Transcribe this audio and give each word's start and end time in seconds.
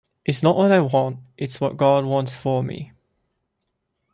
It's 0.25 0.41
not 0.41 0.57
what 0.57 0.71
I 0.71 0.79
want; 0.79 1.19
it's 1.37 1.61
what 1.61 1.77
God 1.77 2.05
wants 2.05 2.35
for 2.35 2.63
me. 2.63 2.91